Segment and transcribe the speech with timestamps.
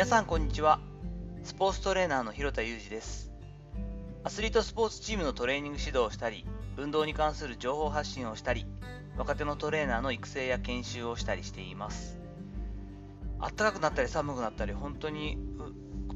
[0.00, 0.80] 皆さんこんにちは。
[1.42, 3.30] スポーツトレーナーの広田裕二です。
[4.24, 6.46] アスリートスポーツチームのトレーニング指導をしたり
[6.78, 8.64] 運動に関する情報発信をしたり
[9.18, 12.18] 若手のトレーナーの育成や研修をしたりしています。
[13.40, 15.36] 暖かくなったり寒くなったり本当に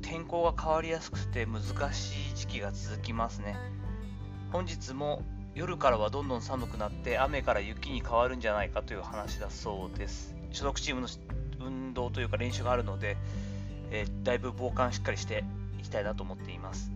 [0.00, 1.62] 天候が変わりやすくて難
[1.92, 3.54] しい時期が続きますね。
[4.50, 5.22] 本日も
[5.54, 10.34] 夜からはどんどん寒くなって雨から雪に変わるんじゃないかという話だそうです。
[10.52, 11.08] 所属チームの
[11.60, 13.18] 運動というか練習があるので、
[13.94, 15.44] えー、だいぶ防寒しっかりして
[15.78, 16.90] いきたいなと思っています。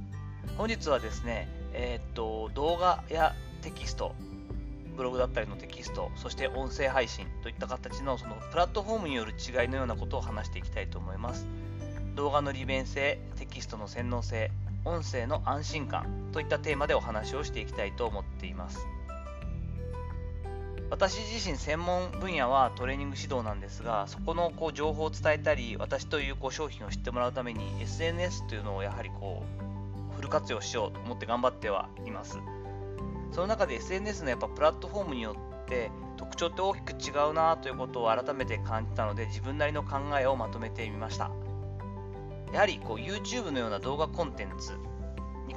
[0.57, 4.17] 本日はですね、えー、っと動画やテキスト
[4.97, 11.47] ブログだったりのテキストそして音声配信といった形のそのプラットフォームによる違いのようなことを話していきたいと思います。
[12.17, 14.51] 動画の利便性テキストの洗脳性
[14.85, 18.98] 音声の安心感といったテーマでお話をしていきたいと思っています。
[20.91, 29.45] 私自身専門分野はトレーニング指導なんですがそこのこう情報を伝えたり私というこう商品を知ってもらうために SNS というのをやはりこ
[30.13, 32.39] うフル活用しようと思って頑張ってはいます。
[33.33, 41.31] その中で SNS のやっぱプラットフォームによって特徴って大きく違うなということを改めて感じたので自分なりの考えをまとめてみました。
[42.53, 44.73] やはりこう YouTube のような動画コンテンツ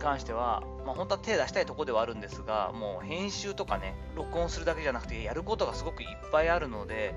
[0.01, 7.13] 関しては、まあ、本当は手出したいところではあるんですが、もう編集とかね、録音するだけじゃなくて、やることがすごくいっぱいあるので、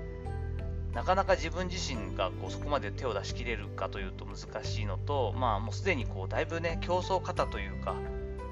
[0.93, 7.95] なかなか自分自身がこうそこまで手を出し切れるかというと難しいのと、まあ、もうすでにこうだいぶね、競争方というか、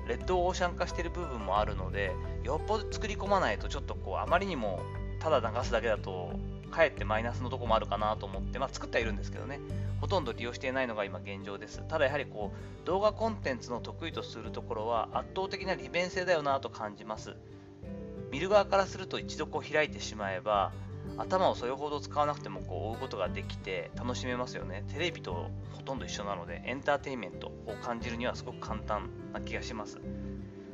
[0.07, 2.11] レッドオーシャン化している部分もあるので、
[2.43, 4.81] よっぽど作り込まないと、ちょっとこうあまりにも
[5.19, 6.31] ただ流すだけだと、
[6.73, 9.59] かえってマイナスのとこもあるかなと思って、まあ、作ってはいるんですけどね、
[10.02, 11.83] ほとんど利用していないのが今現状です。
[11.88, 17.35] ただやはりこう動画コンテンツの得意とするところは圧倒的な利便性だよなと感じます。
[18.31, 20.71] 見る側からすると一度こう開いてしまえば
[21.17, 24.83] 頭をそれほど使わなくてもこう追うことができて楽しめますよね。
[24.91, 30.00] テレビとほとんど一緒なのでエンターテインメントを感じるにはすごく簡単な気がします。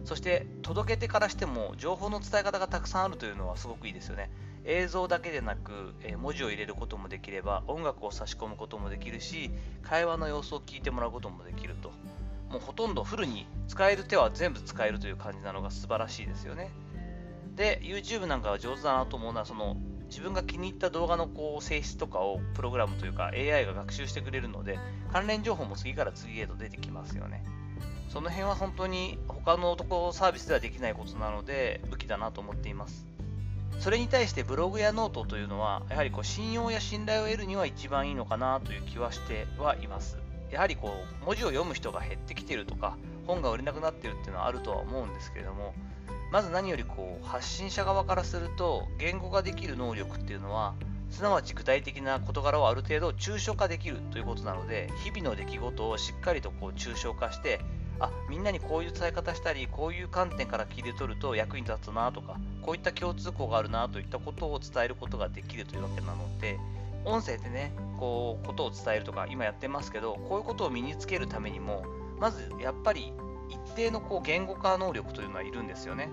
[0.06, 4.31] そして届けてからしても情報の伝え方がたくさんあるというのはすごくいいですよね。
[4.66, 11.92] 映像だけでなく、え文字を入れることもできれば音楽を差し込むこともできるし会話の様子を聞いてもらうこともできると。
[12.50, 16.72] もうほとんどフルに使える手は全部使えるという感じなのが素晴らしいですよね。
[17.56, 19.78] で YouTube なんかは上手だなと思うのはその
[20.09, 24.80] 自分が気に入った動画のこう性質とかをプログラムというか AI が学習してくれるので
[25.12, 27.44] 関連情報も次から次へと出てきますよね。
[28.09, 33.06] その辺は本当に他のとこサービスではできないことなので武器だなと思っています。
[33.80, 40.18] それに対してブログやノートというのは、やはりこう信用や信頼を得るには一番いいのかなという気はしてはいます。
[40.52, 45.74] やはりこう文字を読む人が減ってきてるとか、本が売れなくなってるっていうのはあるとは思うんですけれども、
[46.32, 50.76] まず何よりこう発信者側からすると、言語ができる能力っていうのは、
[51.10, 57.62] すなわち具体的な事柄をある程度抽象化できるということなので、日々の出来事をしっかりとこう抽象化して、
[58.00, 66.58] あみんなにこういう伝え方したりこういう観点から聞いて取ると役に立つなとかこういった共通項があるなといったことを伝えることができるというわけなので
[67.06, 71.86] 音声でねこうことを伝えるとか今やってますけどこういうことを身につけるためにも
[72.20, 73.14] まずやっぱり
[73.50, 76.10] 一定のこう言語化能力というのはいるんですよね。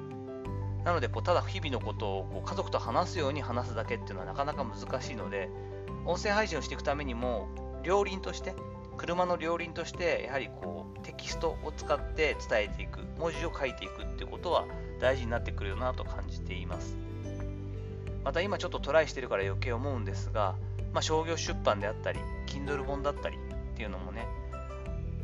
[0.84, 5.50] なのでこうただ日々のことをこう家族と話すように話すだけっていうのはなかなか難しいので
[6.04, 7.48] 音声配信をしていくためにも
[7.82, 8.54] 両輪として
[8.96, 14.66] 車の両輪としてやはりこうテキストを使って伝えていく文字を書いていくってことは
[15.00, 16.96] 大事になってくるよなと感じています。
[18.26, 20.56] また今ちょっとトライしてるから余計思うんですが、
[20.92, 22.18] まあ、商業出版であったり
[22.48, 24.26] Kindle 本だったりっていうのもね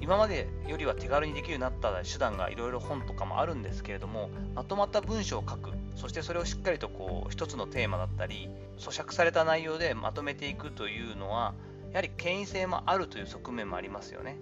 [0.00, 11.54] 今までよりは手軽にできるようになった手段がいろいろ本とかもあるんですけれどもまとまった文章を書くそしてそれをしっかりとこう一つのテーマだったり咀嚼された内容でまとめていくというのは
[11.92, 14.38] やはり権威性もあるという側面もありますよね。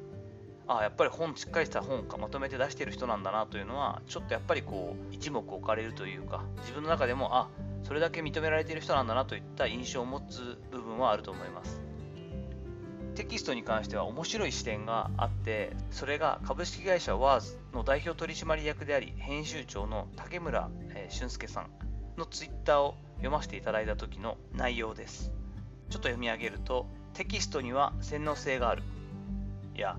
[0.70, 7.48] ああやっぱり本しっかりした本かまとめて出してる人なんだなというのはちょっとやっぱりこう一目置かれるというか自分の中でもあ
[7.82, 11.80] それだけ認められている人なんだなといった印象を持つ部分はあると思います
[13.16, 20.70] テキストに関しては面白い視点があってそれが株式会社 WARS の代表取締役であり編集長の竹村
[21.08, 21.70] 俊介さん
[22.16, 25.32] のツイッターを読ませていただいた時の内容です
[25.88, 28.82] ちょっと読み上げるとテキストには洗脳性がある。
[29.76, 29.96] いや、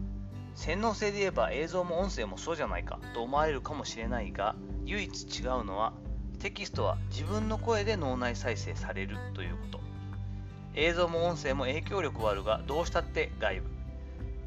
[0.55, 4.55] 洗脳性で言えば映像も音声もそうじゃないかと思われるかもしれないが、
[4.85, 5.93] 唯一違うのは
[6.39, 9.79] テキストは自分の声で脳内再生されるということ。
[10.73, 13.69] 映像も音声も影響力はあるが、どうしたって外部。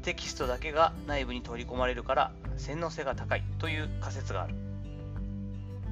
[0.01, 4.55] テキストだけが内部に取り込まれるから洗脳性が高いという仮説がある。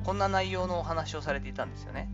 [0.03, 2.09] こんな内容のお話をされていたんですよね。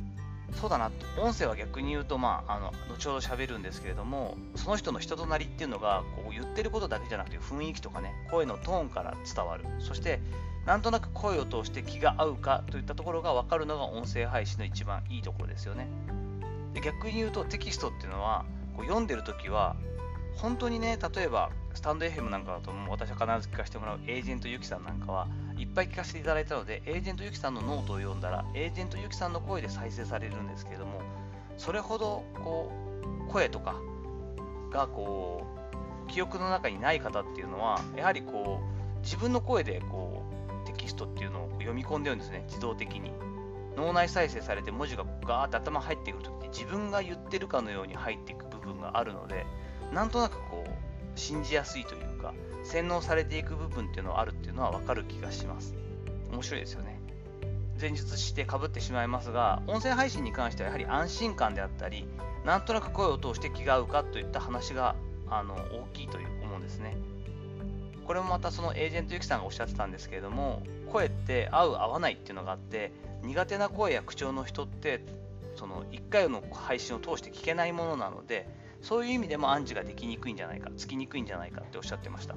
[0.53, 9.65] そうだな音声は逆に言うと、まあ、あの後ほど喋るんですけれどもその人の人となりっていうのがこう言ってることだけじゃなくて雰囲気とかね声のトーンから伝わる。
[9.79, 10.19] そして
[10.65, 15.87] なんとなく声を通して気が合うかといったところが分かるのが音声配信の一番いいところですよね。
[16.73, 18.45] で逆に言うとテキストっていうのは
[18.75, 19.75] こう読んでる時は
[20.35, 21.49] 本当にね例えば
[21.79, 30.99] スタンド FM なんかだともう私は必ず聞かせてもらうエージェントユキさんなんかはいっぱい聞かせていただいたのでエージェントユキさんのノートを読んだらエージェントユキさんの声で再生されるんですけれども
[31.57, 32.69] それほどこ
[33.27, 33.75] う声とか
[34.73, 35.47] がこ
[36.05, 40.23] う記憶の中にない方っていうのはやはりこう自分の声でこ
[40.65, 43.13] うテキストっていうのを読み込んでるんですね自動的に。
[43.77, 49.45] 脳内再生されて文字がガーって頭入ってくるときって自分が言ってるかのように入っていく部分があるので
[49.93, 50.88] なんとなくこう
[51.19, 52.33] 信じやすいというか
[52.63, 55.75] 洗脳されていく部分っていうのはあるっていうのは分かる気がします。
[56.31, 56.99] 面白いですよね。
[57.79, 62.05] 前述してかぶってしまいますが音声配信に関してはやはり安心感であったり
[62.45, 64.95] なんとなく声を通して気が合うかといった話が
[65.29, 66.97] あの大きいという思うんですね。
[68.05, 75.05] これもまたそのエージェントゆきさんがおっしゃってたんですけれども声って合う合わないっていうのがあって苦手な声や口調の人って
[75.55, 78.49] その1回の配信を通して聞けないものなので
[78.81, 82.35] そういう意味でも暗示ができにくいんじゃないかつきにくいんじゃないかっておっしゃってました。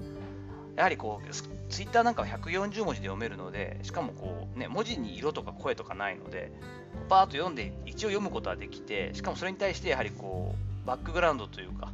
[0.76, 1.30] やはりこう
[1.70, 6.50] ツイッターなんかは140文字で読めるのでしかもこう、ね、文字に色とか声とかないので
[7.08, 11.92] パーッと読んで一応読むことはできてしかもそれに対してやはりこうバックグラウンドというか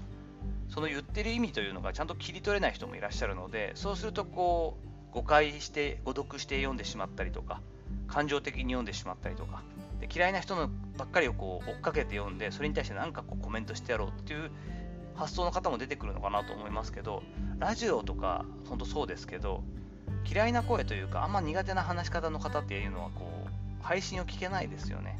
[0.68, 7.60] その言ってる意味というのがちゃんと切り取れない人もいらっしゃるのでそうするとこう誤解して誤読して読んでしまったりとか
[8.06, 9.62] 感情的に読んでしまったりとか。
[10.00, 14.50] で嫌いな人のばっかりをこう追っかけて読んでそれに対して何かこうコメントしてやろうっていう
[15.16, 17.24] 発想の方も出てくるのかなと思いますけど
[17.58, 19.64] ラジオとか本当そうですけど
[20.24, 25.18] 嫌いな声というかあんま苦手な話し方の方っていうのはこう配信を聞けないですよね。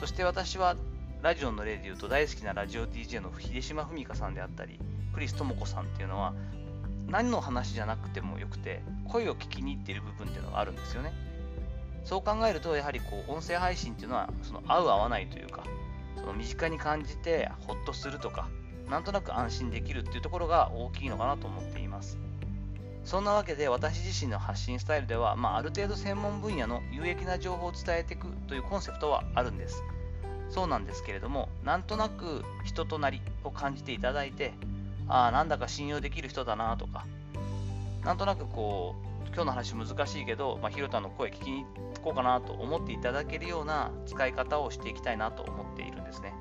[0.00, 0.76] そして私は
[1.22, 4.78] ラジオの例で言うと大好きなラジオ DJ の秀島文香さんであったり
[5.14, 6.34] クリス智子さんっていうのは
[7.08, 11.12] 何の話じゃなくてもよくて声を聞きに行っている部分っていうのがあるんですよね。
[12.06, 15.64] そう考えるとやはりこう音声配信っていうのはその合う合わないというか
[16.16, 18.48] その身近に感じてホッとするとか
[18.88, 22.16] なんとなく安心できるっていうところが大きいのかなと思っています。
[23.04, 29.80] そんなわけで私自身の発信スタイルでは、まあ、ある程度専門分野の有益な情報を伝えていくというコンセプトはあるんです。
[30.50, 34.54] そうなんですけれどもなんとなく人となりを感じていただいて
[35.08, 37.04] ああなんだか信用できる人だなとか
[38.04, 41.64] なんとなくこう今日の話難しいけど、まあ、広田の声聞きに
[41.96, 46.34] 行こうかなと思っていただけるような使い方をしていきたいなと思っているんですね。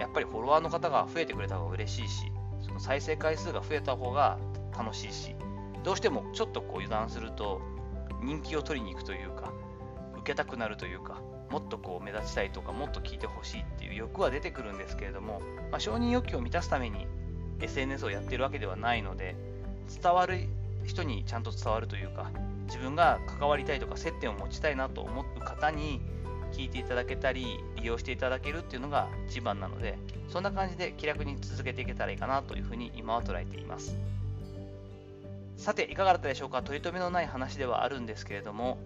[0.00, 2.32] やっぱりフォロワーの方が増えてくれた方が嬉しいし
[2.62, 4.38] その再生回数が増えた方が
[4.76, 5.36] 楽しいし
[5.84, 7.60] どうしてもちょっとこう油断すると
[8.22, 9.52] 人気を取りに行くというか
[10.14, 11.20] 受けたくなるというか
[11.50, 15.40] もっとこう目立ちたいとかもっと聞いてほしいっていう欲は出てくるんですけれども、
[15.70, 17.06] まあ、承認欲求を満たすために
[17.60, 19.36] SNS をやってるわけではないので
[20.02, 20.48] 伝わる
[20.90, 22.30] 人にちゃんと伝わるというか
[22.66, 26.00] 自分が関わりたいとか接点を持ちたいなと思う方に
[26.52, 29.98] 聞いていただけたり利用していただけるっていうのが一番なので
[30.28, 33.96] そんな感じで気楽に続けていけたらいいかなというふうに今は捉えています。
[35.56, 36.62] さて、いかがだったでしょうか？
[36.62, 38.78] 取り留めのない話ではあるんですけれども、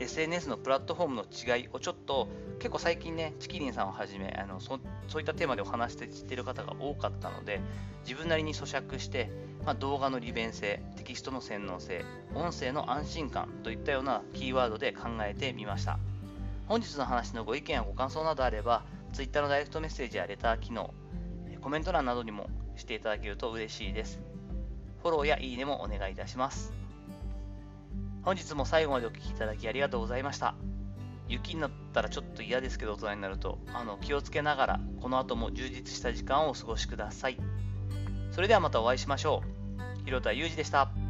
[0.00, 1.22] SNS のプラットフォームの
[1.56, 2.28] 違いをちょっと
[2.58, 4.78] 結構最近ね、チキリンさんをはじめあのそ
[5.08, 7.60] そういったテーマでお話している方が多かったので、
[8.04, 9.30] 自分なりに咀嚼して、
[9.64, 12.04] まあ、動画の利便性、テキストの洗脳性、
[12.34, 15.98] 音声の安心感といったようなキーワードで考えてみました。
[16.66, 20.92] 本日の話のご意見やご感想などあれば、Twitter のダイレクトメッセージやレター機能、
[21.60, 24.20] コメント欄などにもしていただけると嬉しいです。
[25.02, 26.72] フォローやいいねもお願いいたします。
[28.24, 30.54] 本日も最後までお聴きいただきありがとうございました。
[31.28, 37.38] 雪になったらちょっと嫌ですけど大人になるとあの気をつけながらこの後も充実した時間をお過ごしください。
[38.32, 39.51] それではまたお会いしましょう。
[40.04, 41.01] 広田裕二でした。